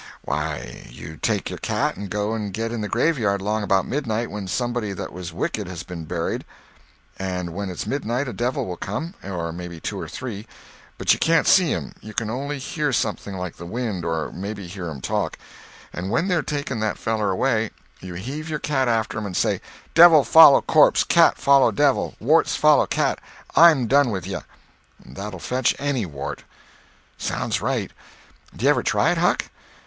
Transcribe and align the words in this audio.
"Why, 0.23 0.87
you 0.89 1.15
take 1.17 1.51
your 1.51 1.59
cat 1.59 1.95
and 1.95 2.09
go 2.09 2.33
and 2.33 2.51
get 2.51 2.71
in 2.71 2.81
the 2.81 2.87
grave 2.89 3.19
yard 3.19 3.39
'long 3.39 3.61
about 3.61 3.85
midnight 3.87 4.31
when 4.31 4.47
somebody 4.47 4.93
that 4.93 5.13
was 5.13 5.31
wicked 5.31 5.67
has 5.67 5.83
been 5.83 6.05
buried; 6.05 6.43
and 7.19 7.53
when 7.53 7.69
it's 7.69 7.85
midnight 7.85 8.27
a 8.27 8.33
devil 8.33 8.65
will 8.65 8.77
come, 8.77 9.13
or 9.23 9.51
maybe 9.53 9.79
two 9.79 9.99
or 9.99 10.07
three, 10.07 10.47
but 10.97 11.13
you 11.13 11.19
can't 11.19 11.45
see 11.45 11.71
'em, 11.71 11.93
you 12.01 12.15
can 12.15 12.31
only 12.31 12.57
hear 12.57 12.91
something 12.91 13.37
like 13.37 13.57
the 13.57 13.65
wind, 13.67 14.03
or 14.03 14.31
maybe 14.31 14.65
hear 14.65 14.89
'em 14.89 15.01
talk; 15.01 15.37
and 15.93 16.09
when 16.09 16.27
they're 16.27 16.41
taking 16.41 16.79
that 16.79 16.97
feller 16.97 17.29
away, 17.29 17.69
you 17.99 18.15
heave 18.15 18.49
your 18.49 18.57
cat 18.57 18.87
after 18.87 19.19
'em 19.19 19.25
and 19.27 19.37
say, 19.37 19.61
'Devil 19.93 20.23
follow 20.23 20.61
corpse, 20.63 21.03
cat 21.03 21.37
follow 21.37 21.71
devil, 21.71 22.15
warts 22.19 22.55
follow 22.55 22.87
cat, 22.87 23.19
I'm 23.55 23.85
done 23.85 24.09
with 24.09 24.25
ye!' 24.25 24.39
That'll 25.05 25.37
fetch 25.39 25.75
any 25.77 26.07
wart." 26.07 26.43
"Sounds 27.19 27.61
right. 27.61 27.91
D'you 28.55 28.67
ever 28.67 28.81
try 28.81 29.11
it, 29.11 29.19
Huck?" 29.19 29.49